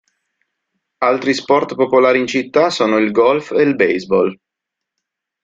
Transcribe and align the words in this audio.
Altri 1.07 1.31
sport 1.35 1.75
popolari 1.75 2.17
in 2.17 2.25
città 2.25 2.71
sono 2.71 2.97
il 2.97 3.11
golf 3.11 3.51
e 3.51 3.61
il 3.61 3.75
baseball. 3.75 4.35